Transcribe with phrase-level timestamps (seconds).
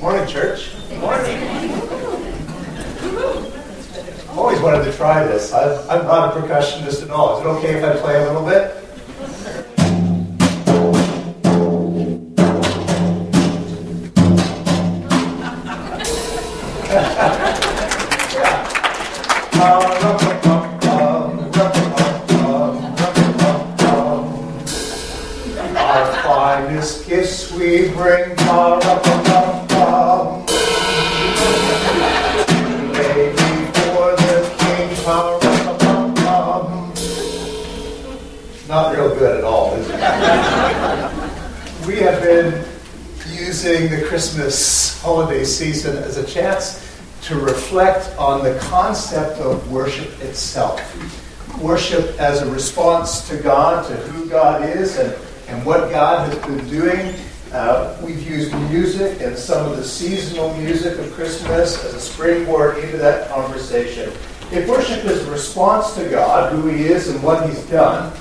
[0.00, 0.74] Morning, church.
[1.00, 1.42] Morning.
[4.28, 5.54] I've always wanted to try this.
[5.54, 7.38] I'm not a percussionist at all.
[7.38, 8.75] Is it okay if I play a little bit?
[48.96, 50.80] Concept of worship itself.
[51.60, 55.14] Worship as a response to God, to who God is, and,
[55.48, 57.14] and what God has been doing.
[57.52, 62.78] Uh, we've used music and some of the seasonal music of Christmas as a springboard
[62.78, 64.10] into that conversation.
[64.50, 68.18] If worship is a response to God, who He is and what He's done,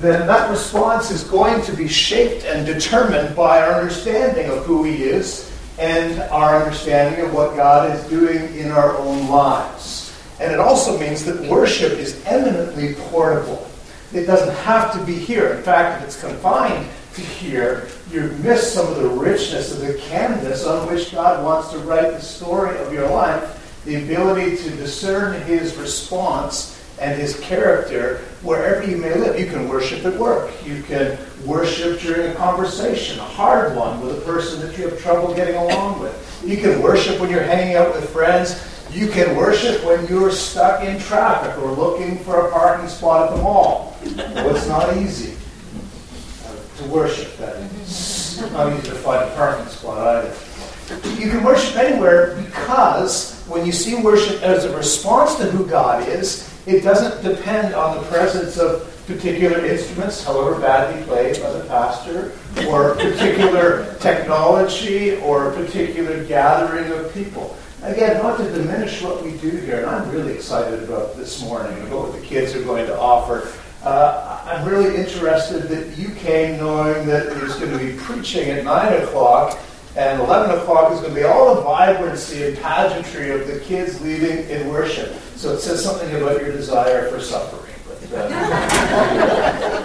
[0.00, 4.82] then that response is going to be shaped and determined by our understanding of who
[4.82, 10.07] He is and our understanding of what God is doing in our own lives.
[10.40, 13.66] And it also means that worship is eminently portable.
[14.12, 15.54] It doesn't have to be here.
[15.54, 19.94] In fact, if it's confined to here, you miss some of the richness of the
[19.94, 24.70] canvas on which God wants to write the story of your life, the ability to
[24.76, 29.38] discern His response and his character wherever you may live.
[29.38, 30.52] You can worship at work.
[30.64, 35.00] You can worship during a conversation, a hard one with a person that you have
[35.00, 36.42] trouble getting along with.
[36.44, 38.52] You can worship when you're hanging out with friends.
[38.90, 43.36] You can worship when you're stuck in traffic or looking for a parking spot at
[43.36, 43.96] the mall.
[44.16, 45.36] Well, it's not easy
[46.78, 47.38] to worship.
[47.38, 50.34] It's not easy to find a parking spot either.
[51.20, 56.08] You can worship anywhere because when you see worship as a response to who God
[56.08, 61.64] is, it doesn't depend on the presence of particular instruments, however badly played by the
[61.64, 62.32] pastor,
[62.68, 67.56] or particular technology, or a particular gathering of people.
[67.82, 71.80] Again, not to diminish what we do here, and I'm really excited about this morning,
[71.82, 73.52] about what the kids are going to offer.
[73.84, 78.64] Uh, I'm really interested that you came knowing that there's going to be preaching at
[78.64, 79.56] 9 o'clock,
[79.94, 84.00] and 11 o'clock is going to be all the vibrancy and pageantry of the kids
[84.00, 85.14] leading in worship.
[85.36, 87.74] So it says something about your desire for suffering.
[87.86, 89.74] But, uh,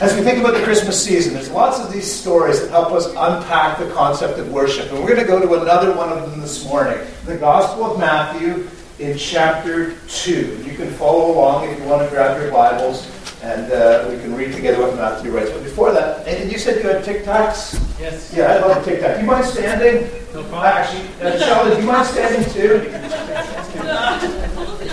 [0.00, 3.06] as we think about the Christmas season, there's lots of these stories that help us
[3.08, 4.90] unpack the concept of worship.
[4.90, 7.98] And we're going to go to another one of them this morning the Gospel of
[7.98, 8.66] Matthew
[8.98, 10.64] in chapter 2.
[10.64, 13.10] You can follow along if you want to grab your Bibles
[13.42, 15.50] and uh, we can read together what Matthew writes.
[15.50, 17.78] But before that, and you said you had Tic Tacs?
[17.98, 18.32] Yes.
[18.34, 19.16] Yeah, I love Tic Tac.
[19.16, 20.10] Do you mind standing?
[20.32, 20.64] No problem.
[20.64, 22.90] Actually, uh, Sheldon, do you mind standing too?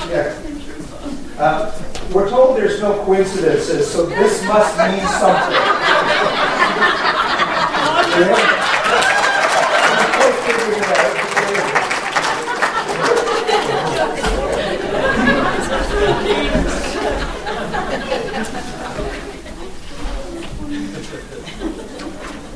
[0.07, 0.39] Yeah.
[1.37, 1.71] Uh,
[2.13, 5.57] we're told there's no coincidences, so this must mean something.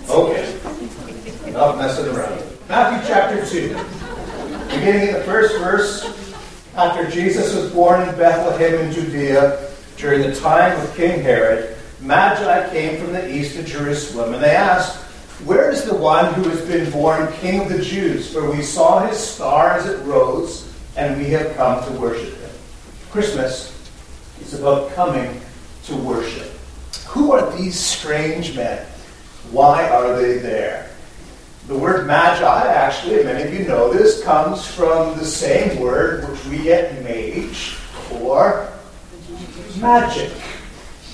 [0.09, 0.59] Okay.
[1.47, 2.43] Enough messing around.
[2.67, 3.69] Matthew chapter 2.
[4.75, 6.30] Beginning in the first verse,
[6.75, 12.69] after Jesus was born in Bethlehem in Judea during the time of King Herod, Magi
[12.71, 14.97] came from the east to Jerusalem, and they asked,
[15.45, 18.31] Where is the one who has been born King of the Jews?
[18.31, 22.49] For we saw his star as it rose, and we have come to worship him.
[23.11, 23.77] Christmas
[24.39, 25.41] is about coming
[25.85, 26.49] to worship.
[27.07, 28.85] Who are these strange men?
[29.51, 30.90] Why are they there?
[31.67, 36.43] The word magi, actually, many of you know this, comes from the same word which
[36.45, 37.77] we get mage
[38.11, 38.67] or
[39.79, 40.31] magic.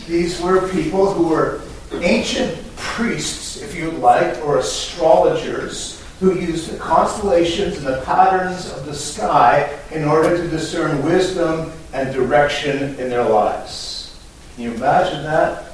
[0.08, 1.62] These were people who were
[2.02, 8.86] ancient priests, if you like, or astrologers who used the constellations and the patterns of
[8.86, 14.18] the sky in order to discern wisdom and direction in their lives.
[14.56, 15.74] Can you imagine that?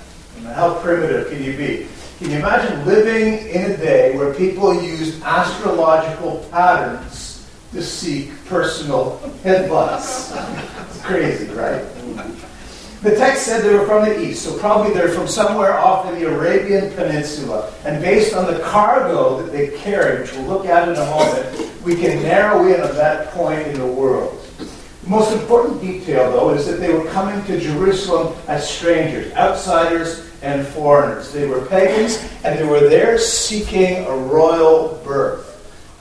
[0.54, 1.88] How primitive can you be?
[2.24, 9.20] Can you imagine living in a day where people used astrological patterns to seek personal
[9.44, 10.32] advice?
[10.32, 11.84] It's crazy, right?
[13.02, 16.18] The text said they were from the east, so probably they're from somewhere off in
[16.18, 17.74] the Arabian Peninsula.
[17.84, 21.84] And based on the cargo that they carried, which we'll look at in a moment,
[21.84, 24.40] we can narrow in on that point in the world.
[25.04, 30.30] The most important detail, though, is that they were coming to Jerusalem as strangers, outsiders,
[30.44, 31.32] and foreigners.
[31.32, 35.50] They were pagans, and they were there seeking a royal birth.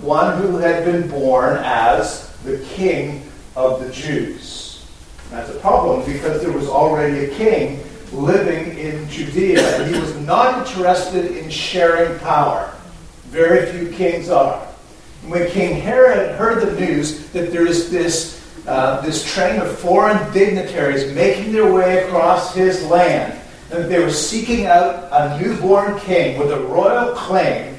[0.01, 3.23] One who had been born as the king
[3.55, 4.85] of the Jews.
[5.31, 10.15] That's a problem because there was already a king living in Judea, and he was
[10.19, 12.75] not interested in sharing power.
[13.27, 14.67] Very few kings are.
[15.23, 19.79] And when King Herod heard the news that there is this, uh, this train of
[19.79, 23.39] foreign dignitaries making their way across his land,
[23.73, 27.75] and they were seeking out a newborn king with a royal claim,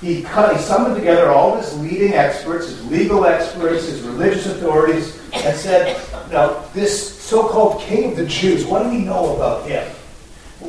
[0.00, 5.20] he, cut, he summoned together all his leading experts, his legal experts, his religious authorities,
[5.32, 5.96] and said,
[6.30, 9.88] Now, this so called king of the Jews, what do we know about him?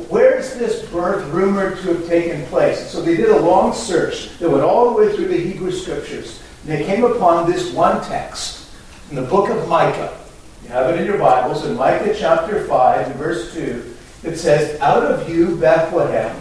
[0.08, 2.90] Where's this birth rumored to have taken place?
[2.90, 6.42] So they did a long search that went all the way through the Hebrew scriptures.
[6.62, 8.70] And they came upon this one text
[9.10, 10.16] in the book of Micah.
[10.62, 13.93] You have it in your Bibles, in Micah chapter 5, verse 2.
[14.24, 16.34] It says, Out of you, Bethlehem,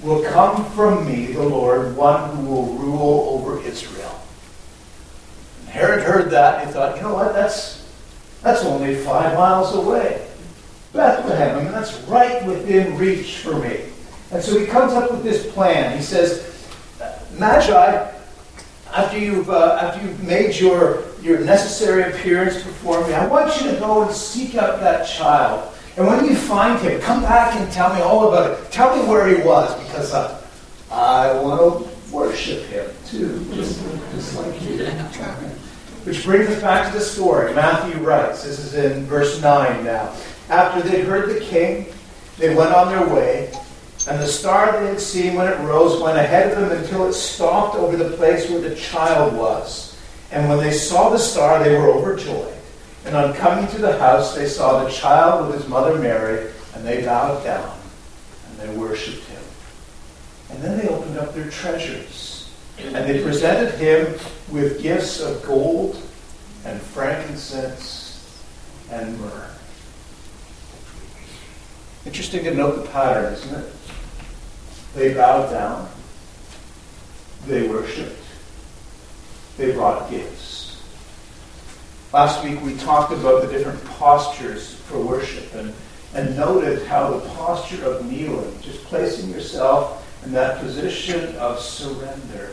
[0.00, 4.20] will come from me the Lord, one who will rule over Israel.
[5.60, 6.58] And Herod heard that.
[6.58, 7.32] and He thought, you know what?
[7.32, 7.88] That's,
[8.42, 10.26] that's only five miles away.
[10.92, 13.80] Bethlehem, I mean, that's right within reach for me.
[14.32, 15.96] And so he comes up with this plan.
[15.96, 16.48] He says,
[17.38, 18.10] Magi,
[18.92, 23.70] after you've, uh, after you've made your, your necessary appearance before me, I want you
[23.70, 25.71] to go and seek out that child.
[25.96, 28.72] And when you find him, come back and tell me all about it.
[28.72, 30.42] Tell me where he was, because uh,
[30.90, 34.86] I want to worship him too, just, just like you.
[36.04, 37.54] Which brings us back to the story.
[37.54, 40.16] Matthew writes, this is in verse 9 now.
[40.48, 41.86] After they'd heard the king,
[42.38, 43.52] they went on their way,
[44.08, 47.12] and the star they had seen when it rose went ahead of them until it
[47.12, 49.96] stopped over the place where the child was.
[50.32, 52.56] And when they saw the star, they were overjoyed.
[53.04, 56.86] And on coming to the house, they saw the child with his mother Mary, and
[56.86, 57.78] they bowed down
[58.48, 59.42] and they worshipped him.
[60.50, 64.18] And then they opened up their treasures, and they presented him
[64.50, 66.00] with gifts of gold
[66.64, 68.44] and frankincense
[68.90, 69.48] and myrrh.
[72.04, 73.72] Interesting to note the pattern, isn't it?
[74.94, 75.88] They bowed down,
[77.46, 78.22] they worshipped,
[79.56, 80.61] they brought gifts.
[82.12, 85.72] Last week we talked about the different postures for worship and,
[86.14, 92.50] and noted how the posture of kneeling, just placing yourself in that position of surrender,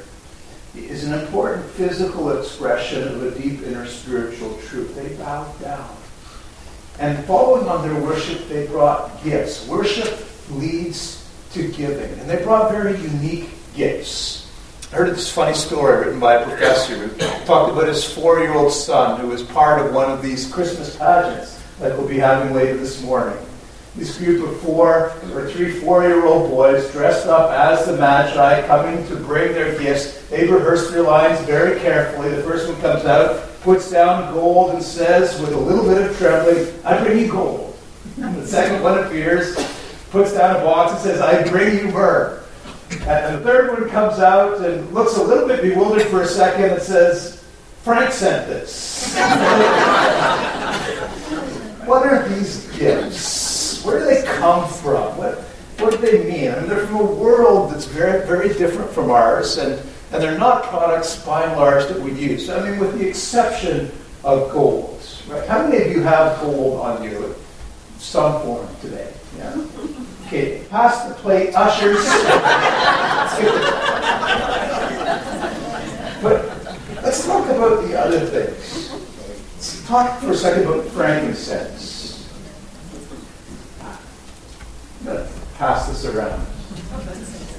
[0.74, 4.96] is an important physical expression of a deep inner spiritual truth.
[4.96, 5.94] They bowed down.
[6.98, 9.68] And following on their worship, they brought gifts.
[9.68, 12.18] Worship leads to giving.
[12.20, 14.49] And they brought very unique gifts.
[14.92, 18.56] I heard this funny story written by a professor who talked about his four year
[18.56, 22.56] old son who was part of one of these Christmas pageants like we'll be having
[22.56, 23.38] later this morning.
[23.96, 28.66] This group of four or three four year old boys dressed up as the Magi
[28.66, 30.28] coming to bring their gifts.
[30.30, 32.30] They rehearse their lines very carefully.
[32.30, 36.18] The first one comes out, puts down gold and says, with a little bit of
[36.18, 37.78] trembling, I bring you gold.
[38.18, 39.56] The second one appears,
[40.10, 42.39] puts down a box and says, I bring you myrrh.
[42.92, 46.66] And the third one comes out and looks a little bit bewildered for a second
[46.66, 47.44] and says,
[47.84, 49.14] Frank sent this.
[51.86, 53.84] what are these gifts?
[53.86, 55.18] Where do they come from?
[55.18, 55.40] What,
[55.80, 56.52] what do they mean?
[56.52, 59.58] I mean, they're from a world that's very, very different from ours.
[59.58, 59.82] And
[60.12, 62.50] and they're not products, by and large, that we use.
[62.50, 63.92] I mean, with the exception
[64.24, 65.02] of gold.
[65.28, 65.48] Right?
[65.48, 67.36] How many of you have gold on you in
[68.00, 69.14] some form today?
[69.38, 69.56] Yeah?
[70.30, 72.06] Okay, pass the plate, ushers.
[76.22, 76.46] but
[77.04, 78.92] let's talk about the other things.
[79.56, 82.30] Let's talk for a second about frankincense.
[85.58, 86.46] pass this around.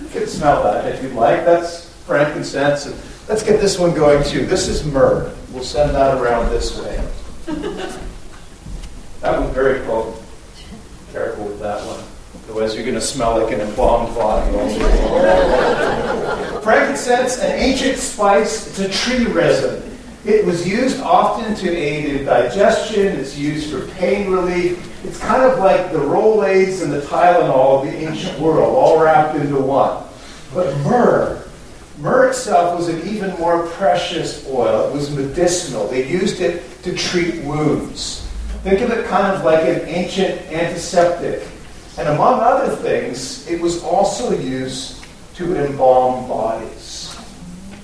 [0.03, 1.45] You can smell that if you'd like.
[1.45, 2.87] That's frankincense.
[2.87, 2.95] And
[3.29, 4.47] let's get this one going too.
[4.47, 5.35] This is myrrh.
[5.51, 7.05] We'll send that around this way.
[9.23, 10.25] That was very potent.
[11.13, 12.10] Careful with that one.
[12.51, 14.51] Otherwise, you're going to smell like an embalmed body.
[16.63, 19.89] Frankincense, an ancient spice, it's a tree resin.
[20.25, 23.07] It was used often to aid in digestion.
[23.07, 24.85] It's used for pain relief.
[25.05, 29.37] It's kind of like the Rolaids and the Tylenol of the ancient world, all wrapped
[29.37, 30.05] into one.
[30.53, 31.41] But myrrh
[31.99, 34.89] Myrrh itself was an even more precious oil.
[34.89, 35.87] It was medicinal.
[35.87, 38.27] They used it to treat wounds.
[38.63, 41.47] Think of it kind of like an ancient antiseptic.
[42.01, 45.05] And among other things, it was also used
[45.35, 47.15] to embalm bodies.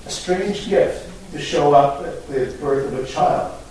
[0.07, 3.61] A strange gift to show up at the birth of a child.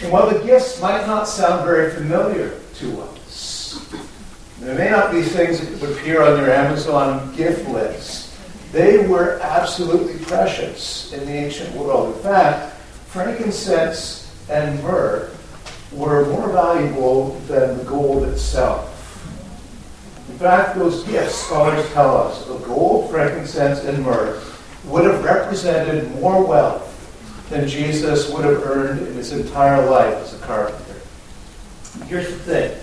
[0.00, 3.84] And while the gifts might not sound very familiar to us,
[4.60, 8.32] there may not be things that would appear on your Amazon gift list.
[8.70, 12.14] They were absolutely precious in the ancient world.
[12.14, 12.76] In fact,
[13.08, 15.32] frankincense and myrrh
[15.90, 18.89] were more valuable than the gold itself.
[20.40, 24.40] Fact, those gifts, scholars tell us, of gold, frankincense, and myrrh,
[24.86, 30.32] would have represented more wealth than Jesus would have earned in his entire life as
[30.32, 30.96] a carpenter.
[32.06, 32.78] Here's the thing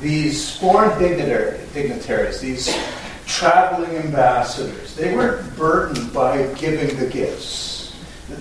[0.00, 2.76] these foreign dignitaries, these
[3.24, 7.94] traveling ambassadors, they weren't burdened by giving the gifts.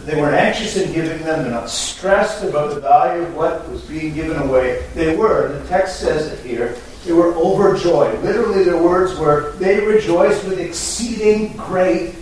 [0.06, 1.44] They weren't anxious in giving them.
[1.44, 4.88] They're not stressed about the value of what was being given away.
[4.96, 6.76] They were, the text says it here,
[7.06, 8.22] they were overjoyed.
[8.24, 12.16] Literally, their words were, they rejoiced with exceeding great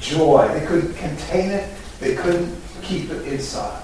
[0.00, 0.48] joy.
[0.52, 1.68] They couldn't contain it,
[1.98, 3.82] they couldn't keep it inside.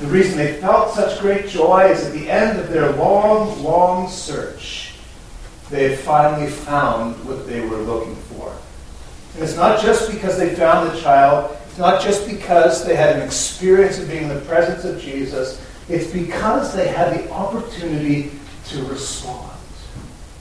[0.00, 4.08] The reason they felt such great joy is at the end of their long, long
[4.08, 4.94] search,
[5.70, 8.52] they had finally found what they were looking for.
[9.34, 13.16] And it's not just because they found the child, it's not just because they had
[13.16, 18.32] an experience of being in the presence of Jesus, it's because they had the opportunity
[18.72, 19.50] to respond.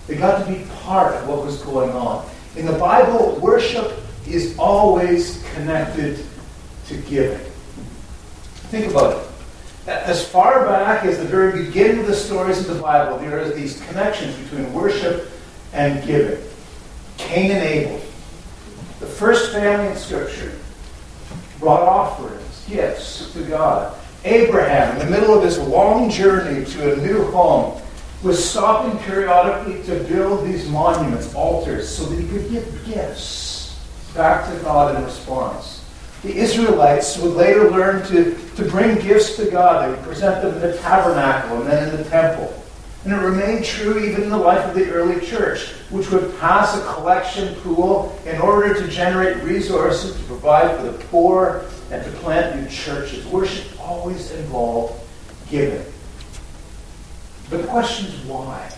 [0.07, 2.27] They got to be part of what was going on.
[2.55, 3.93] In the Bible, worship
[4.27, 6.25] is always connected
[6.87, 7.45] to giving.
[8.69, 9.27] Think about it.
[9.87, 13.49] As far back as the very beginning of the stories of the Bible, there are
[13.49, 15.29] these connections between worship
[15.73, 16.41] and giving.
[17.17, 18.01] Cain and Abel,
[18.99, 20.53] the first family in Scripture,
[21.59, 23.97] brought offerings, gifts to God.
[24.23, 27.81] Abraham, in the middle of his long journey to a new home,
[28.23, 33.79] was stopping periodically to build these monuments, altars, so that he could give gifts
[34.13, 35.83] back to God in response.
[36.21, 39.83] The Israelites would later learn to, to bring gifts to God.
[39.83, 42.53] They would present them in the tabernacle and then in the temple.
[43.03, 46.77] And it remained true even in the life of the early church, which would pass
[46.77, 52.11] a collection pool in order to generate resources to provide for the poor and to
[52.19, 53.25] plant new churches.
[53.25, 55.01] Worship always involved
[55.49, 55.90] giving.
[57.51, 58.71] But the question is why?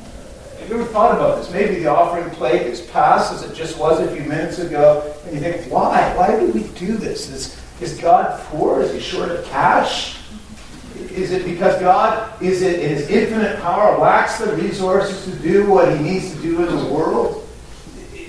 [0.00, 1.50] Uh, have you ever thought about this?
[1.52, 5.34] Maybe the offering plate is passed as it just was a few minutes ago, and
[5.34, 6.16] you think, why?
[6.16, 7.28] Why do we do this?
[7.28, 8.80] Is, is God poor?
[8.80, 10.18] Is he short of cash?
[11.10, 15.70] Is it because God, is it in his infinite power, lacks the resources to do
[15.70, 17.46] what he needs to do in the world?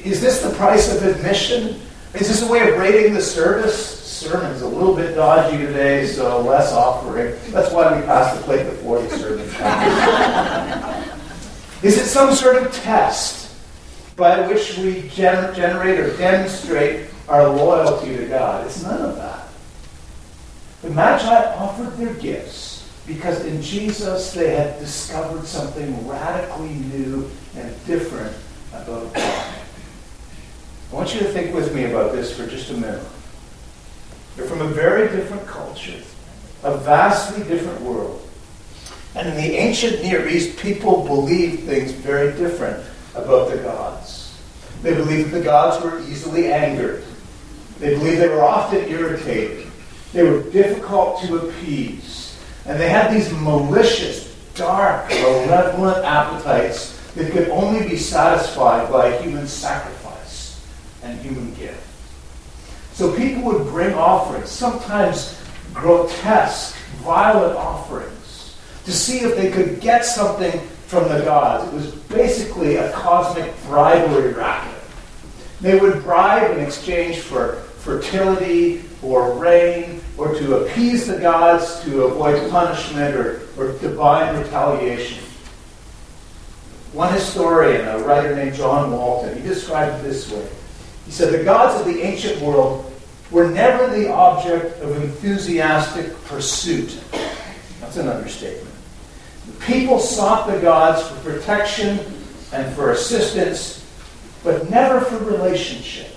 [0.04, 1.80] Is this the price of admission?
[2.14, 3.97] Is this a way of rating the service?
[4.18, 7.36] Sermon's a little bit dodgy today, so less offering.
[7.52, 9.46] That's why we pass the plate before the sermon.
[11.84, 13.56] Is it some sort of test
[14.16, 18.66] by which we gener- generate or demonstrate our loyalty to God?
[18.66, 19.50] It's none of that.
[20.82, 27.86] The Magi offered their gifts because in Jesus they had discovered something radically new and
[27.86, 28.36] different
[28.74, 29.54] about God.
[30.92, 33.04] I want you to think with me about this for just a minute.
[34.38, 36.00] They're from a very different culture,
[36.64, 38.22] a vastly different world.
[39.16, 44.40] And in the ancient Near East, people believed things very different about the gods.
[44.84, 47.04] They believed that the gods were easily angered.
[47.80, 49.66] They believed they were often irritated.
[50.14, 52.40] They were difficult to appease.
[52.68, 59.48] And they had these malicious, dark, malevolent appetites that could only be satisfied by human
[59.48, 60.64] sacrifice
[61.02, 61.87] and human gift.
[62.98, 65.40] So people would bring offerings, sometimes
[65.72, 71.72] grotesque, violent offerings to see if they could get something from the gods.
[71.72, 74.82] It was basically a cosmic bribery racket.
[75.62, 82.06] They would bribe in exchange for fertility or rain or to appease the gods to
[82.06, 85.24] avoid punishment or, or divine retaliation.
[86.94, 90.48] One historian, a writer named John Walton, he described it this way.
[91.08, 92.94] He said, The gods of the ancient world
[93.32, 97.02] were never the object of enthusiastic pursuit.
[97.80, 98.76] That's an understatement.
[99.48, 102.00] The people sought the gods for protection
[102.52, 103.86] and for assistance,
[104.44, 106.12] but never for relationship.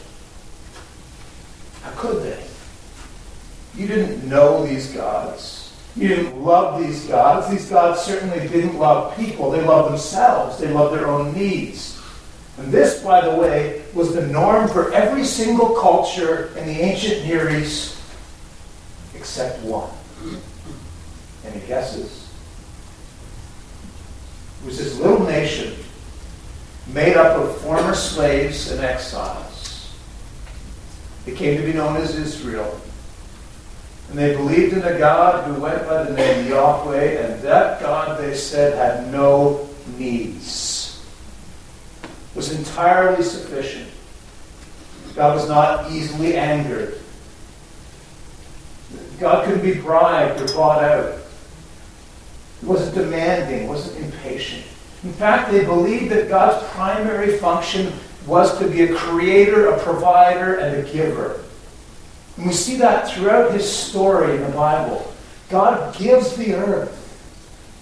[1.83, 2.45] How could they?
[3.77, 5.73] You didn't know these gods.
[5.95, 7.49] You didn't love these gods.
[7.49, 9.53] These gods certainly didn't love people.
[9.53, 10.59] They loved themselves.
[10.59, 12.00] They loved their own needs.
[12.61, 17.25] And this, by the way, was the norm for every single culture in the ancient
[17.25, 17.97] Near East
[19.15, 19.91] except one.
[21.45, 22.29] Any guesses?
[24.61, 25.75] It was this little nation
[26.89, 29.91] made up of former slaves and exiles.
[31.25, 32.79] It came to be known as Israel.
[34.11, 38.21] And they believed in a God who went by the name Yahweh, and that God,
[38.21, 40.80] they said, had no needs,
[42.35, 43.89] was entirely sufficient.
[45.15, 46.99] God was not easily angered.
[49.19, 51.19] God couldn't be bribed or bought out.
[52.61, 54.65] He wasn't demanding, wasn't impatient.
[55.03, 57.93] In fact, they believed that God's primary function
[58.27, 61.43] was to be a creator, a provider, and a giver.
[62.37, 65.13] And we see that throughout his story in the Bible.
[65.49, 66.97] God gives the earth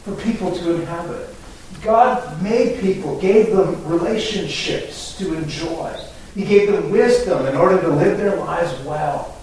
[0.05, 1.35] for people to inhabit.
[1.83, 5.95] God made people, gave them relationships to enjoy.
[6.35, 9.37] He gave them wisdom in order to live their lives well.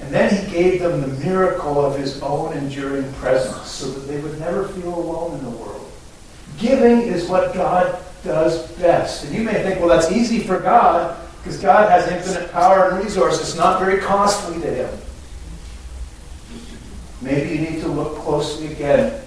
[0.00, 4.20] And then he gave them the miracle of his own enduring presence so that they
[4.20, 5.90] would never feel alone in the world.
[6.58, 9.24] Giving is what God does best.
[9.24, 13.04] And you may think, well, that's easy for God because God has infinite power and
[13.04, 13.40] resources.
[13.40, 14.98] It's not very costly to him.
[17.20, 19.22] Maybe you need to look closely again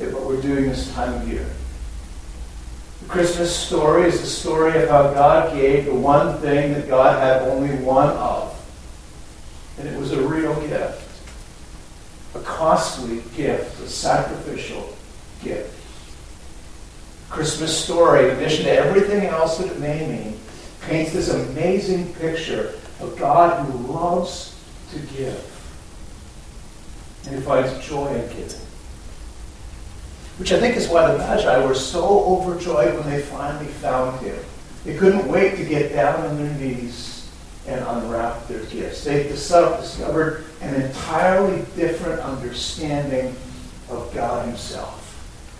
[0.00, 1.46] at what we're doing this time of year.
[3.08, 7.42] Christmas story is the story of how God gave the one thing that God had
[7.48, 8.48] only one of
[9.78, 11.04] and it was a real gift.
[12.34, 14.96] A costly gift, a sacrificial
[15.42, 15.74] gift.
[17.30, 20.40] Christmas story, in addition to everything else that it may mean,
[20.82, 24.56] paints this amazing picture of God who loves
[24.92, 25.44] to give
[27.26, 28.67] and who finds joy in giving.
[30.38, 34.38] Which I think is why the Magi were so overjoyed when they finally found him.
[34.84, 37.28] They couldn't wait to get down on their knees
[37.66, 39.04] and unwrap their gifts.
[39.04, 43.36] They've discovered an entirely different understanding
[43.90, 45.04] of God Himself.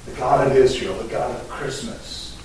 [0.06, 2.36] The God of Israel, the God of Christmas.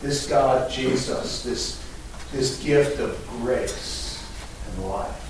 [0.00, 1.84] This God, Jesus, this,
[2.32, 4.24] this gift of grace
[4.70, 5.27] and life.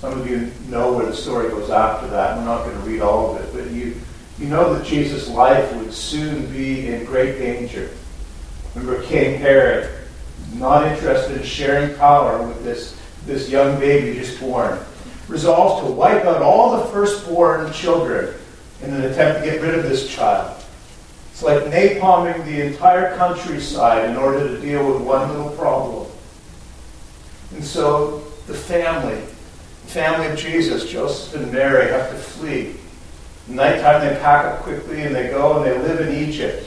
[0.00, 2.36] Some of you know where the story goes after that.
[2.36, 3.96] We're not going to read all of it, but you,
[4.38, 7.90] you know that Jesus' life would soon be in great danger.
[8.76, 9.90] Remember King Herod,
[10.54, 14.78] not interested in sharing power with this, this young baby just born,
[15.26, 18.34] resolves to wipe out all the firstborn children
[18.82, 20.62] in an attempt to get rid of this child.
[21.32, 26.08] It's like napalming the entire countryside in order to deal with one little problem.
[27.52, 29.20] And so the family,
[29.88, 32.74] family of Jesus, Joseph and Mary, have to flee.
[33.46, 36.64] Nighttime, they pack up quickly and they go and they live in Egypt.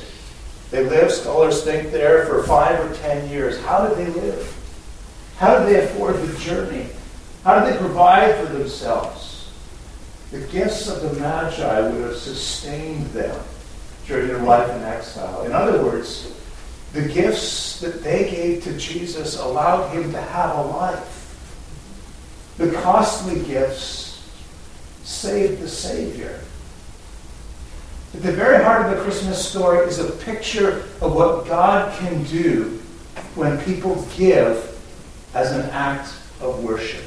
[0.72, 3.62] They live, scholars think, there for five or ten years.
[3.62, 4.58] How did they live?
[5.38, 6.88] How did they afford the journey?
[7.44, 9.52] How did they provide for themselves?
[10.32, 13.44] The gifts of the Magi would have sustained them
[14.08, 15.44] during their life in exile.
[15.44, 16.34] In other words,
[16.94, 21.21] the gifts that they gave to Jesus allowed him to have a life.
[22.58, 24.30] The costly gifts
[25.04, 26.40] saved the Savior.
[28.14, 32.24] At the very heart of the Christmas story is a picture of what God can
[32.26, 32.82] do
[33.36, 34.68] when people give
[35.34, 37.06] as an act of worship.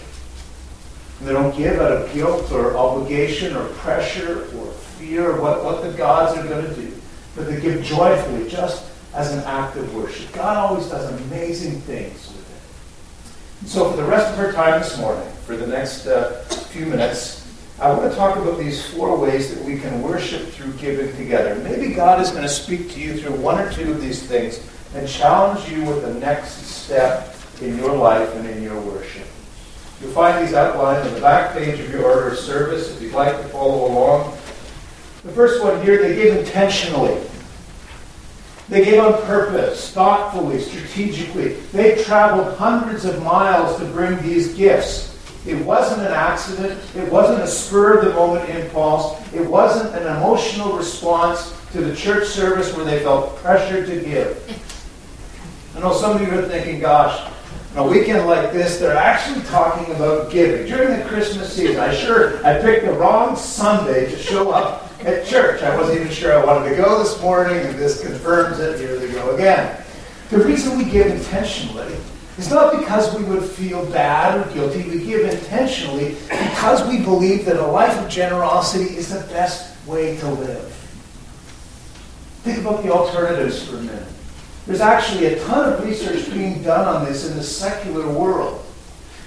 [1.18, 5.62] And they don't give out of guilt or obligation or pressure or fear of what,
[5.62, 6.92] what the gods are going to do,
[7.36, 10.32] but they give joyfully just as an act of worship.
[10.32, 13.60] God always does amazing things with it.
[13.60, 16.86] And so, for the rest of our time this morning, for the next uh, few
[16.86, 17.46] minutes,
[17.78, 21.54] I want to talk about these four ways that we can worship through giving together.
[21.56, 24.66] Maybe God is going to speak to you through one or two of these things
[24.94, 29.26] and challenge you with the next step in your life and in your worship.
[30.00, 33.12] You'll find these outlined on the back page of your order of service if you'd
[33.12, 34.32] like to follow along.
[35.24, 37.20] The first one here, they give intentionally.
[38.68, 41.54] They gave on purpose, thoughtfully, strategically.
[41.72, 45.13] They traveled hundreds of miles to bring these gifts.
[45.46, 46.80] It wasn't an accident.
[46.96, 49.20] It wasn't a spur of the moment impulse.
[49.34, 54.62] It wasn't an emotional response to the church service where they felt pressured to give.
[55.76, 57.30] I know some of you are thinking, gosh,
[57.76, 60.66] on a weekend like this, they're actually talking about giving.
[60.66, 65.26] During the Christmas season, I sure I picked the wrong Sunday to show up at
[65.26, 65.62] church.
[65.62, 68.78] I wasn't even sure I wanted to go this morning, and this confirms it.
[68.78, 69.82] Here they go again.
[70.30, 71.96] The reason we give intentionally
[72.36, 74.82] it's not because we would feel bad or guilty.
[74.82, 80.16] We give intentionally because we believe that a life of generosity is the best way
[80.16, 80.72] to live.
[82.42, 84.08] Think about the alternatives for a minute.
[84.66, 88.64] There's actually a ton of research being done on this in the secular world.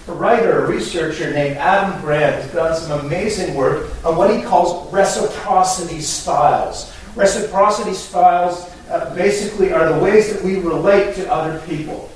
[0.08, 4.42] A writer, a researcher named Adam Grant has done some amazing work on what he
[4.42, 6.94] calls reciprocity styles.
[7.16, 12.10] Reciprocity styles uh, basically are the ways that we relate to other people.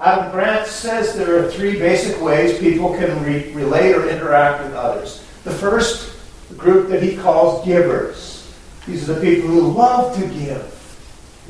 [0.00, 4.74] Adam Grant says there are three basic ways people can re- relate or interact with
[4.74, 5.24] others.
[5.42, 6.16] The first
[6.56, 8.54] group that he calls givers.
[8.86, 10.74] These are the people who love to give.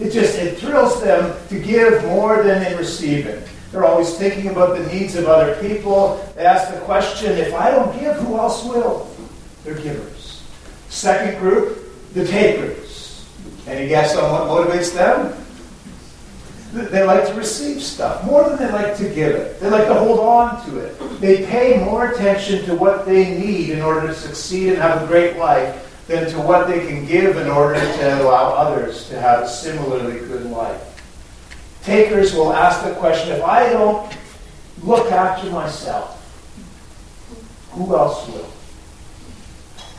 [0.01, 3.43] It just it thrills them to give more than in receiving.
[3.71, 6.25] They're always thinking about the needs of other people.
[6.35, 9.15] They ask the question, if I don't give, who else will?
[9.63, 10.43] They're givers.
[10.89, 13.29] Second group, the takers.
[13.67, 15.37] Any guess on what motivates them?
[16.73, 19.59] They like to receive stuff more than they like to give it.
[19.59, 21.21] They like to hold on to it.
[21.21, 25.07] They pay more attention to what they need in order to succeed and have a
[25.07, 29.45] great life than to what they can give in order to allow others to have
[29.45, 30.85] a similarly good life.
[31.83, 34.15] Takers will ask the question if I don't
[34.83, 36.17] look after myself,
[37.71, 38.51] who else will?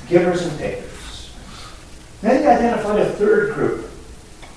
[0.07, 1.31] Givers and takers.
[2.21, 3.89] Then he identified a third group.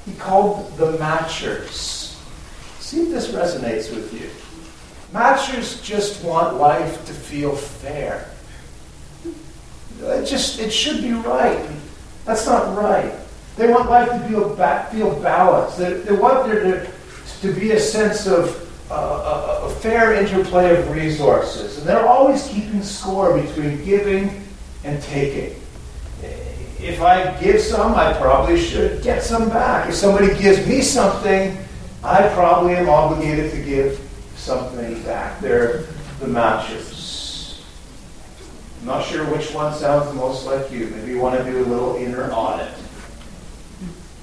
[0.04, 2.01] He called the matchers.
[2.92, 4.28] See if this resonates with you.
[5.18, 8.28] Matchers just want life to feel fair.
[9.98, 11.66] It just it should be right.
[12.26, 13.14] That's not right.
[13.56, 15.78] They want life to feel, ba- feel balanced.
[15.78, 16.90] They, they want there to,
[17.40, 21.78] to be a sense of uh, a, a fair interplay of resources.
[21.78, 24.44] And they're always keeping score between giving
[24.84, 25.58] and taking.
[26.78, 29.88] If I give some, I probably should get some back.
[29.88, 31.56] If somebody gives me something,
[32.04, 34.00] I probably am obligated to give
[34.34, 35.40] something back.
[35.40, 35.84] They're
[36.18, 37.62] the matches.
[38.80, 40.88] I'm not sure which one sounds the most like you.
[40.88, 42.72] Maybe you want to do a little inner audit.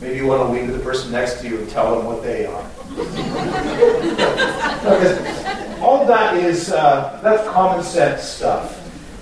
[0.02, 2.22] Maybe you want to lean to the person next to you and tell them what
[2.22, 2.70] they are.
[5.82, 8.79] all that is uh, that's common sense stuff.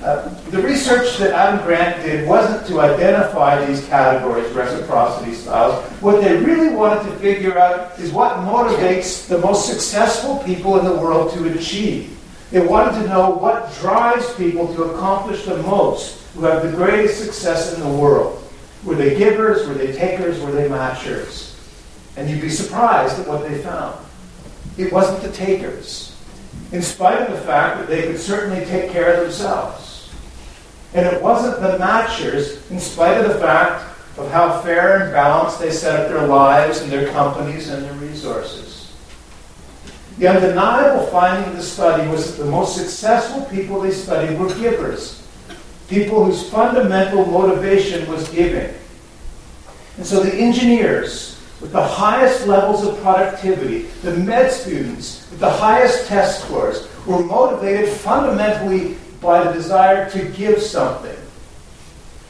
[0.08, 5.84] Uh, the research that Adam Grant did wasn't to identify these categories, reciprocity styles.
[6.00, 10.86] What they really wanted to figure out is what motivates the most successful people in
[10.86, 12.18] the world to achieve.
[12.52, 17.22] They wanted to know what drives people to accomplish the most, who have the greatest
[17.22, 18.42] success in the world.
[18.86, 19.68] Were they givers?
[19.68, 20.40] Were they takers?
[20.40, 21.60] Were they matchers?
[22.16, 24.00] And you'd be surprised at what they found.
[24.78, 26.16] It wasn't the takers,
[26.72, 29.87] in spite of the fact that they could certainly take care of themselves.
[30.94, 33.84] And it wasn't the matchers, in spite of the fact
[34.18, 37.94] of how fair and balanced they set up their lives and their companies and their
[37.94, 38.96] resources.
[40.18, 44.54] The undeniable finding of the study was that the most successful people they studied were
[44.56, 45.24] givers,
[45.88, 48.74] people whose fundamental motivation was giving.
[49.98, 55.50] And so the engineers with the highest levels of productivity, the med students with the
[55.50, 61.16] highest test scores, were motivated fundamentally by the desire to give something.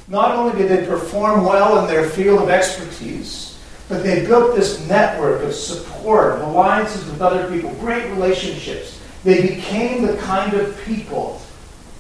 [0.08, 4.86] Not only did they perform well in their field of expertise, but they built this
[4.88, 9.02] network of support, alliances with other people, great relationships.
[9.24, 11.42] They became the kind of people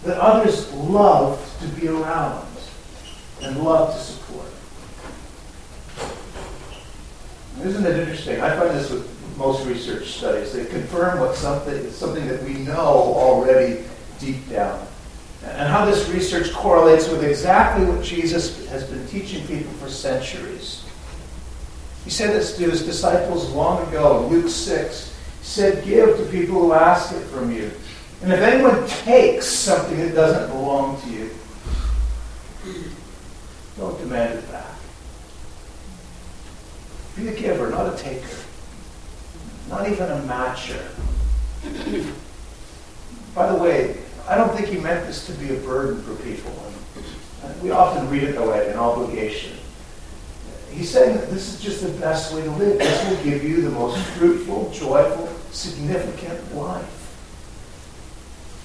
[0.03, 2.47] that others loved to be around
[3.41, 4.47] and loved to support.
[7.63, 8.41] Isn't it interesting?
[8.41, 10.53] I find this with most research studies.
[10.53, 13.83] They confirm what something, something that we know already
[14.19, 14.85] deep down.
[15.43, 20.83] And how this research correlates with exactly what Jesus has been teaching people for centuries.
[22.03, 25.15] He said this to his disciples long ago Luke 6.
[25.39, 27.71] He said, Give to people who ask it from you.
[28.23, 31.29] And if anyone takes something that doesn't belong to you,
[33.77, 34.65] don't demand it back.
[37.15, 38.37] Be a giver, not a taker.
[39.69, 40.81] Not even a matcher.
[43.35, 46.51] By the way, I don't think he meant this to be a burden for people.
[47.43, 49.57] Uh, we often read it that way, an obligation.
[50.71, 52.77] He's saying that this is just the best way to live.
[52.77, 56.93] This will give you the most fruitful, joyful, significant life.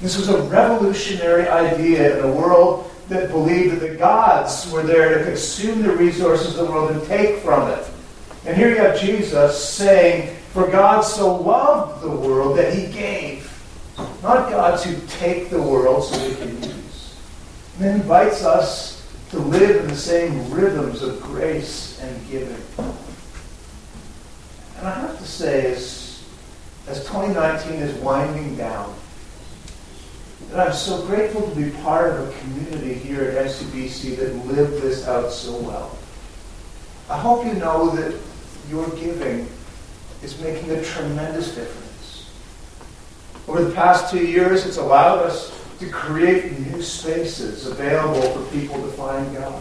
[0.00, 5.18] This was a revolutionary idea in a world that believed that the gods were there
[5.18, 7.86] to consume the resources of the world and take from it.
[8.44, 13.31] And here you have Jesus saying, For God so loved the world that he gave.
[14.22, 17.18] Not gods who take the world so they can use.
[17.74, 22.62] And then invites us to live in the same rhythms of grace and giving.
[24.78, 26.24] And I have to say, as,
[26.86, 28.94] as 2019 is winding down,
[30.50, 34.82] that I'm so grateful to be part of a community here at MCBC that lived
[34.82, 35.96] this out so well.
[37.08, 38.20] I hope you know that
[38.68, 39.48] your giving
[40.22, 41.81] is making a tremendous difference.
[43.48, 48.76] Over the past two years, it's allowed us to create new spaces available for people
[48.76, 49.60] to find God.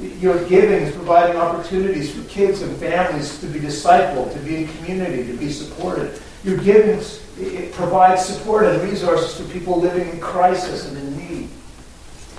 [0.00, 4.68] Your giving is providing opportunities for kids and families to be discipled, to be in
[4.68, 6.20] community, to be supported.
[6.44, 7.00] Your giving
[7.38, 11.48] it provides support and resources for people living in crisis and in need.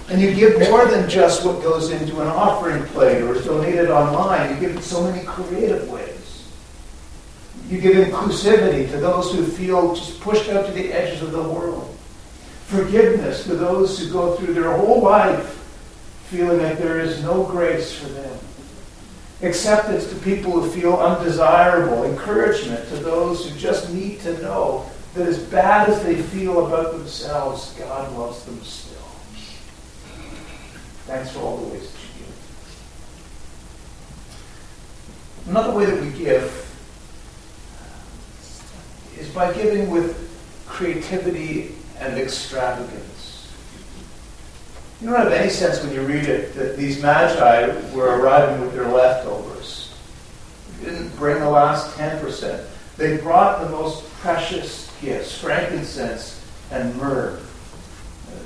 [0.10, 3.90] And you give more than just what goes into an offering plate or is donated
[3.90, 4.54] online.
[4.54, 6.15] You give it so many creative ways.
[7.70, 11.42] You give inclusivity to those who feel just pushed out to the edges of the
[11.42, 11.98] world.
[12.66, 15.52] Forgiveness to those who go through their whole life
[16.30, 18.38] feeling that there is no grace for them.
[19.42, 22.04] Acceptance to people who feel undesirable.
[22.04, 26.94] Encouragement to those who just need to know that as bad as they feel about
[26.94, 28.96] themselves, God loves them still.
[31.06, 32.36] Thanks for all the ways that you give.
[35.50, 36.65] Another way that we give
[39.18, 40.22] is by giving with
[40.68, 43.52] creativity and extravagance.
[45.02, 48.74] You don't have any sense when you read it that these magi were arriving with
[48.74, 49.94] their leftovers.
[50.80, 52.66] They didn't bring the last 10%.
[52.98, 57.40] They brought the most precious gifts, frankincense and myrrh.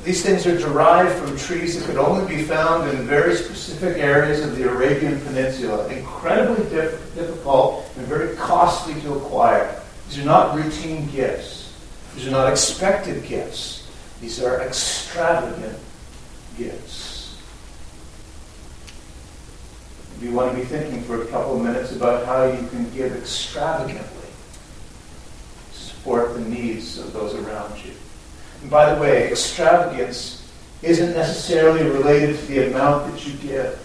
[0.03, 4.43] These things are derived from trees that could only be found in very specific areas
[4.43, 5.87] of the Arabian Peninsula.
[5.89, 9.81] Incredibly diff- difficult and very costly to acquire.
[10.09, 11.71] These are not routine gifts.
[12.15, 13.87] These are not expected gifts.
[14.21, 15.77] These are extravagant
[16.57, 17.37] gifts.
[20.19, 23.15] You want to be thinking for a couple of minutes about how you can give
[23.15, 24.27] extravagantly
[25.71, 27.93] to support the needs of those around you.
[28.61, 33.79] And by the way, extravagance isn't necessarily related to the amount that you give.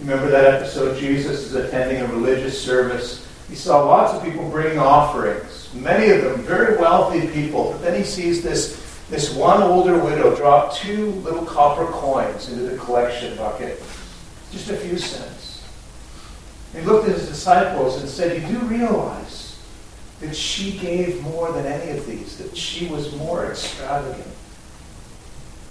[0.00, 0.98] Remember that episode?
[0.98, 3.23] Jesus is attending a religious service.
[3.48, 7.72] He saw lots of people bringing offerings, many of them very wealthy people.
[7.72, 12.64] But then he sees this, this one older widow drop two little copper coins into
[12.64, 13.78] the collection bucket,
[14.50, 15.66] just a few cents.
[16.72, 19.58] he looked at his disciples and said, You do realize
[20.20, 24.26] that she gave more than any of these, that she was more extravagant.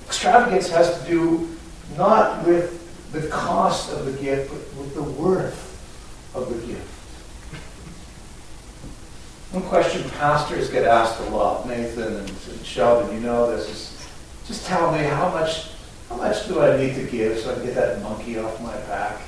[0.06, 1.58] Extravagance has to do
[1.98, 5.70] not with the cost of the gift, but with the worth
[6.36, 7.03] of the gift.
[9.54, 14.08] One question pastors get asked a lot, Nathan and, Sheldon, you know this, is
[14.48, 15.70] just tell me how much
[16.10, 18.76] how much do I need to give so I can get that monkey off my
[18.88, 19.22] back?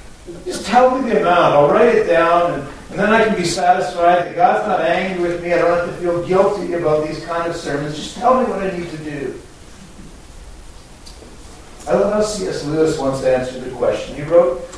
[0.43, 1.53] Just tell me the amount.
[1.53, 5.29] I'll write it down, and, and then I can be satisfied that God's not angry
[5.29, 5.53] with me.
[5.53, 7.95] I don't have to feel guilty about these kind of sermons.
[7.95, 9.39] Just tell me what I need to do.
[11.87, 12.65] I love how C.S.
[12.65, 14.15] Lewis once answered the question.
[14.15, 14.74] He wrote,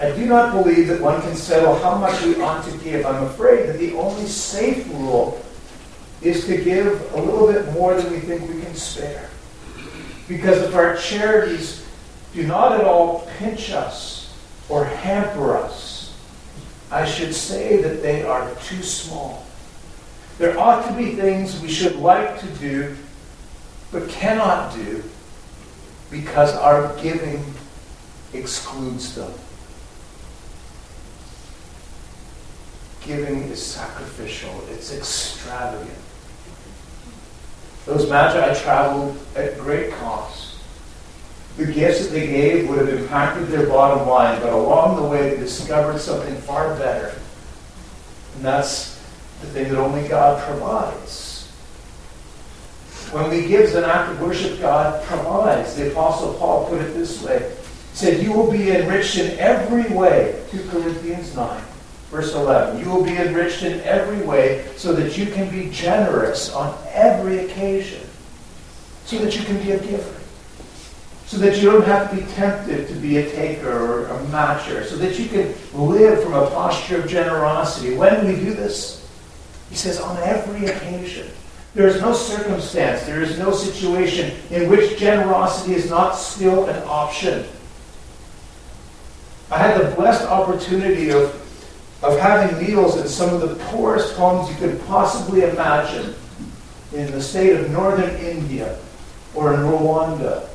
[0.00, 3.04] I do not believe that one can settle how much we ought to give.
[3.04, 5.44] I'm afraid that the only safe rule
[6.22, 9.28] is to give a little bit more than we think we can spare.
[10.26, 11.86] Because if our charities
[12.34, 14.32] do not at all pinch us
[14.68, 16.16] or hamper us.
[16.90, 19.44] I should say that they are too small.
[20.38, 22.96] There ought to be things we should like to do,
[23.92, 25.02] but cannot do
[26.10, 27.44] because our giving
[28.32, 29.32] excludes them.
[33.02, 35.90] Giving is sacrificial, it's extravagant.
[37.86, 40.50] Those magi traveled at great cost
[41.60, 45.30] the gifts that they gave would have impacted their bottom line, but along the way
[45.30, 47.14] they discovered something far better.
[48.36, 48.96] And that's
[49.40, 51.48] the thing that only God provides.
[53.12, 55.74] When we give as an act of worship, God provides.
[55.74, 57.40] The Apostle Paul put it this way.
[57.90, 60.42] He said, You will be enriched in every way.
[60.52, 61.62] 2 Corinthians 9,
[62.10, 62.80] verse 11.
[62.80, 67.46] You will be enriched in every way so that you can be generous on every
[67.46, 68.06] occasion,
[69.04, 70.20] so that you can be a giver
[71.30, 74.84] so that you don't have to be tempted to be a taker or a matcher,
[74.84, 77.94] so that you can live from a posture of generosity.
[77.94, 79.08] When we do this,
[79.68, 81.30] he says, on every occasion.
[81.72, 86.82] There is no circumstance, there is no situation in which generosity is not still an
[86.84, 87.46] option.
[89.52, 91.32] I had the blessed opportunity of,
[92.02, 96.14] of having meals in some of the poorest homes you could possibly imagine
[96.92, 98.78] in the state of northern India
[99.34, 100.50] or in Rwanda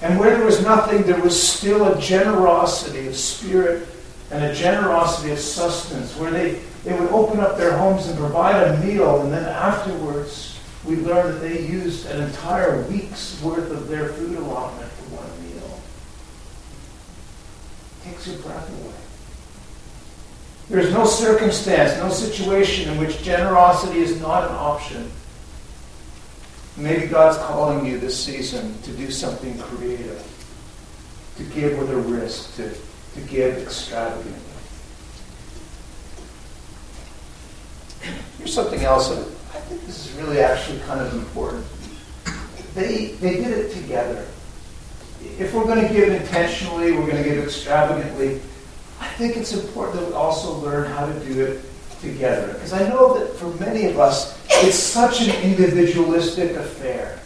[0.00, 3.88] and where there was nothing, there was still a generosity of spirit
[4.30, 8.62] and a generosity of sustenance, where they, they would open up their homes and provide
[8.62, 13.88] a meal, and then afterwards we learned that they used an entire week's worth of
[13.88, 15.80] their food allotment for one meal.
[18.00, 19.07] It takes your breath away.
[20.68, 25.10] There is no circumstance, no situation in which generosity is not an option.
[26.76, 30.22] Maybe God's calling you this season to do something creative,
[31.36, 34.34] to give with a risk, to, to give extravagantly.
[38.36, 41.64] Here's something else that I think this is really actually kind of important.
[42.74, 44.26] They, they did it together.
[45.38, 48.40] If we're going to give intentionally, we're going to give extravagantly,
[49.00, 51.64] I think it's important that we also learn how to do it
[52.00, 52.52] together.
[52.54, 57.20] Because I know that for many of us, it's such an individualistic affair.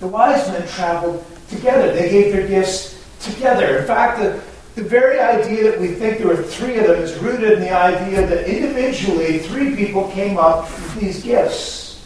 [0.00, 3.78] The wise men traveled together, they gave their gifts together.
[3.78, 4.42] In fact, the,
[4.74, 7.72] the very idea that we think there were three of them is rooted in the
[7.72, 12.04] idea that individually three people came up with these gifts.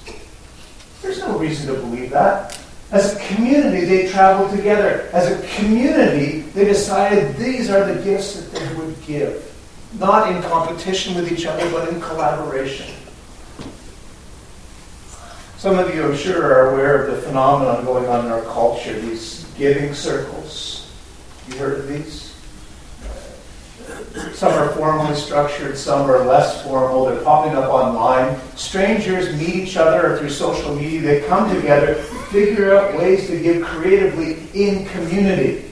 [1.02, 2.58] There's no reason to believe that.
[2.92, 5.08] As a community, they traveled together.
[5.12, 8.74] As a community, they decided these are the gifts that they
[9.10, 9.46] give.
[9.98, 12.94] Not in competition with each other, but in collaboration.
[15.56, 18.98] Some of you, I'm sure, are aware of the phenomenon going on in our culture,
[18.98, 20.90] these giving circles.
[21.48, 22.34] You heard of these?
[24.32, 27.04] Some are formally structured, some are less formal.
[27.06, 28.40] They're popping up online.
[28.56, 31.00] Strangers meet each other through social media.
[31.00, 31.94] They come together,
[32.30, 35.69] figure out ways to give creatively in community.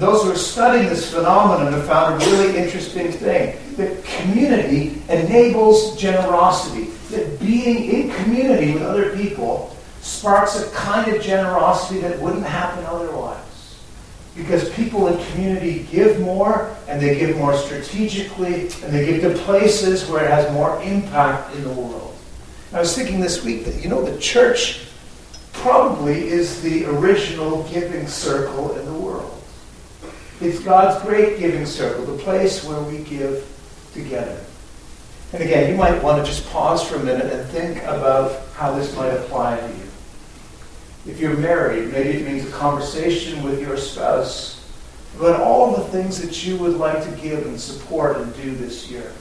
[0.00, 5.02] And those who are studying this phenomenon have found a really interesting thing that community
[5.10, 6.84] enables generosity.
[7.10, 12.82] That being in community with other people sparks a kind of generosity that wouldn't happen
[12.86, 13.76] otherwise.
[14.34, 19.34] Because people in community give more, and they give more strategically, and they give to
[19.42, 22.16] places where it has more impact in the world.
[22.72, 24.86] I was thinking this week that, you know, the church
[25.52, 29.09] probably is the original giving circle in the world.
[30.40, 33.46] It's God's great giving circle, the place where we give
[33.92, 34.40] together.
[35.32, 38.72] And again, you might want to just pause for a minute and think about how
[38.72, 39.84] this might apply to you.
[41.06, 44.66] If you're married, maybe it means a conversation with your spouse
[45.16, 48.90] about all the things that you would like to give and support and do this
[48.90, 49.12] year.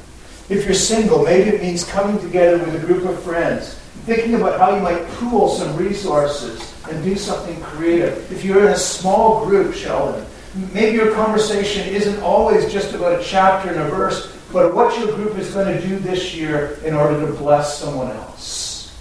[0.49, 4.59] If you're single, maybe it means coming together with a group of friends, thinking about
[4.59, 8.31] how you might pool some resources and do something creative.
[8.31, 10.25] If you're in a small group, Sheldon,
[10.73, 15.15] maybe your conversation isn't always just about a chapter and a verse, but what your
[15.15, 18.97] group is going to do this year in order to bless someone else.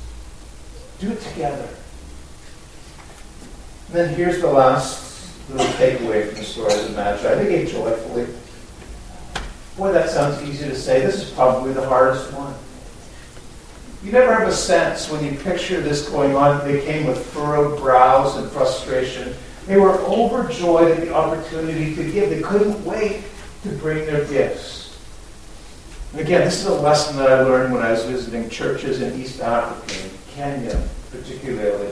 [1.01, 1.69] Do it together.
[3.87, 5.09] And then here's the last
[5.51, 7.35] little takeaway from the story of Magi.
[7.37, 8.27] They gave joyfully.
[9.77, 11.01] Boy, that sounds easy to say.
[11.01, 12.55] This is probably the hardest one.
[14.03, 17.81] You never have a sense when you picture this going on, they came with furrowed
[17.81, 19.35] brows and frustration.
[19.69, 22.31] They were overjoyed at the opportunity to give.
[22.31, 23.23] They couldn't wait
[23.63, 24.99] to bring their gifts.
[26.13, 29.21] And again, this is a lesson that I learned when I was visiting churches in
[29.21, 31.91] East Africa, in Kenya particularly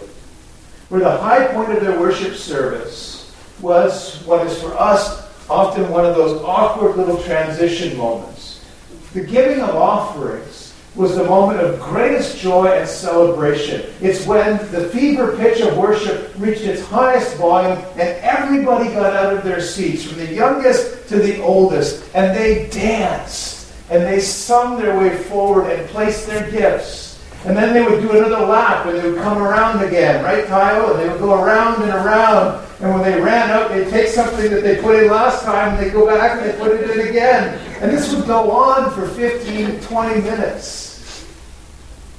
[0.89, 6.05] where the high point of their worship service was what is for us often one
[6.05, 8.65] of those awkward little transition moments.
[9.12, 10.66] The giving of offerings
[10.97, 13.85] was the moment of greatest joy and celebration.
[14.01, 19.37] It's when the fever pitch of worship reached its highest volume and everybody got out
[19.37, 24.79] of their seats, from the youngest to the oldest, and they danced and they sung
[24.79, 27.07] their way forward and placed their gifts
[27.47, 30.91] and then they would do another lap and they would come around again, right, Kyle?
[30.91, 32.67] And they would go around and around.
[32.81, 35.79] And when they ran out, they'd take something that they put in last time and
[35.79, 37.57] they'd go back and they'd put it in again.
[37.81, 40.86] And this would go on for 15, 20 minutes.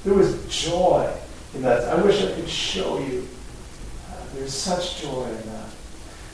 [0.08, 1.14] There was joy
[1.54, 1.84] in that.
[1.84, 3.28] I wish I could show you.
[4.10, 5.70] Uh, there's such joy in that.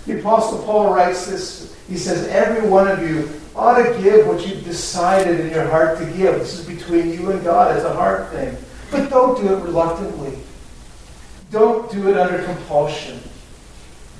[0.06, 1.76] The Apostle Paul writes this.
[1.88, 5.98] He says, Every one of you ought to give what you've decided in your heart
[5.98, 6.36] to give.
[6.36, 7.76] This is between you and God.
[7.76, 8.56] It's a heart thing.
[8.92, 10.38] But don't do it reluctantly.
[11.50, 13.20] Don't do it under compulsion.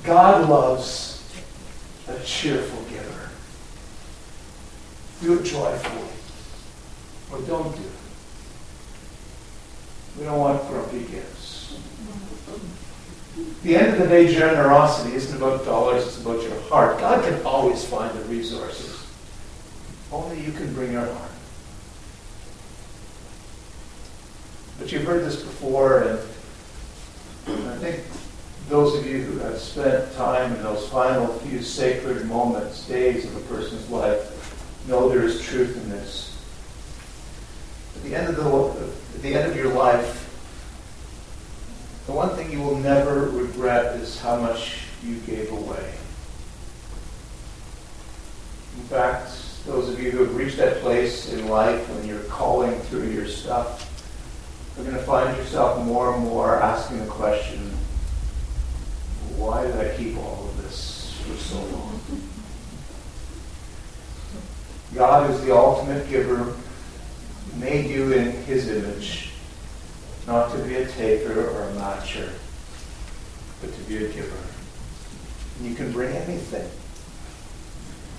[0.02, 1.32] God loves
[2.08, 3.30] a cheerful giver.
[5.22, 6.08] Do it joyfully.
[7.30, 7.93] Or don't do it.
[10.18, 11.76] We don't want grumpy gifts.
[13.36, 17.00] At the end of the day, generosity isn't about dollars, it's about your heart.
[17.00, 19.04] God can always find the resources.
[20.12, 21.30] Only you can bring your heart.
[24.78, 28.00] But you've heard this before, and I think
[28.68, 33.36] those of you who have spent time in those final few sacred moments, days of
[33.36, 34.30] a person's life,
[34.88, 36.36] know there is truth in this.
[37.96, 38.42] At the end of the
[39.14, 40.20] at the end of your life,
[42.06, 45.94] the one thing you will never regret is how much you gave away.
[48.76, 49.30] In fact,
[49.66, 53.26] those of you who have reached that place in life when you're calling through your
[53.26, 53.90] stuff,
[54.76, 57.70] you're going to find yourself more and more asking the question,
[59.36, 62.00] why did I keep all of this for so long?
[64.94, 66.54] God is the ultimate giver,
[67.56, 69.30] made you in his image,
[70.26, 72.30] not to be a taker or a matcher,
[73.60, 74.36] but to be a giver.
[75.58, 76.68] And you can bring anything.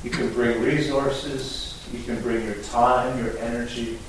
[0.04, 1.84] You can bring resources.
[1.92, 3.82] You can bring your time, your energy.
[3.82, 4.00] You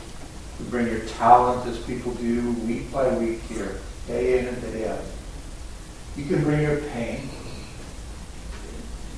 [0.59, 4.89] can bring your talent as people do week by week here, day in and day
[4.89, 5.01] out.
[6.17, 7.29] You can bring your pain.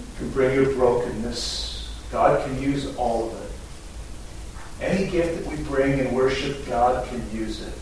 [0.00, 1.94] You can bring your brokenness.
[2.11, 3.47] God can use all of it.
[4.80, 7.74] Any gift that we bring and worship, God can use it.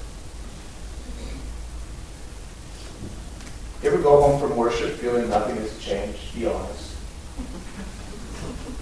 [3.82, 6.34] You ever go home from worship feeling nothing has changed?
[6.34, 6.94] Be honest.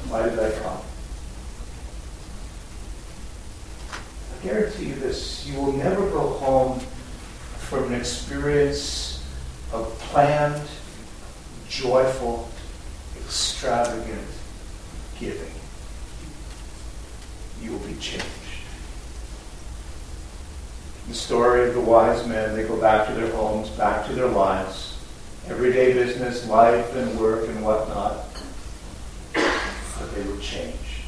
[0.08, 0.80] Why did I come?
[4.32, 6.78] I guarantee you this you will never go home
[7.58, 9.24] from an experience
[9.72, 10.62] of planned,
[11.68, 12.48] joyful,
[13.24, 14.28] extravagant
[15.18, 15.63] giving.
[17.64, 18.26] You will be changed.
[21.08, 24.28] The story of the wise men, they go back to their homes, back to their
[24.28, 24.98] lives,
[25.48, 28.26] everyday business, life and work and whatnot,
[29.32, 31.04] but they would change.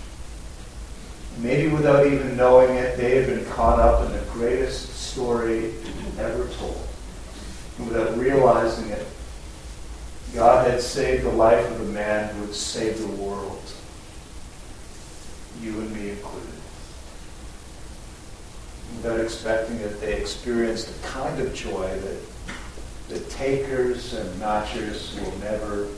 [1.39, 5.75] Maybe without even knowing it, they had been caught up in the greatest story
[6.19, 6.87] ever told.
[7.79, 9.07] And without realizing it,
[10.35, 13.63] God had saved the life of a man who had saved the world,
[15.61, 16.49] you and me included.
[18.97, 22.21] Without expecting that they experienced a kind of joy that
[23.09, 25.89] the takers and matchers will never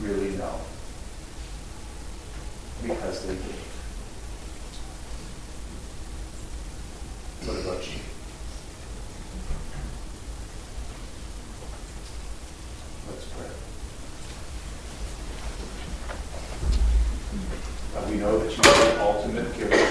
[0.00, 0.60] really know
[2.82, 3.70] because they gave.
[7.46, 8.00] What about you?
[13.08, 13.48] Let's pray.
[17.94, 19.88] God, we know that you are the ultimate giver.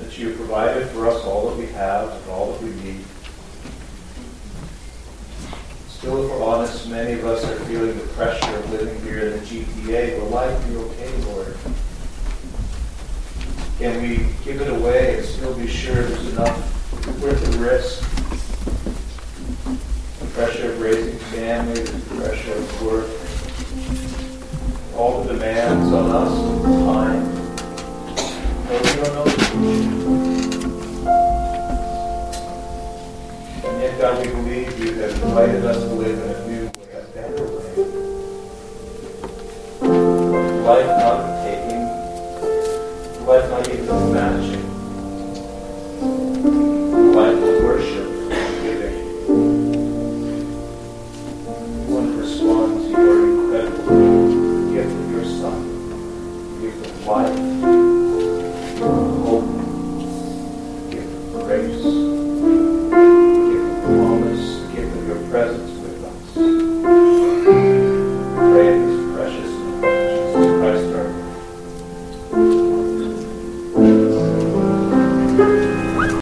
[0.00, 3.04] That you have provided for us all that we have and all that we need.
[6.02, 9.38] Still, if we're honest, many of us are feeling the pressure of living here in
[9.38, 10.18] the GTA.
[10.18, 11.56] Will life be okay, Lord?
[13.78, 18.02] Can we give it away and still be sure there's enough worth the risk?
[20.18, 23.08] The pressure of raising family, the pressure of work,
[24.98, 26.34] all the demands on us,
[26.84, 27.22] time.
[28.66, 29.91] But we don't know the future.
[34.02, 37.44] God, we believe you have invited us to live in a new way, a better
[37.44, 37.86] way.
[40.66, 41.31] Life not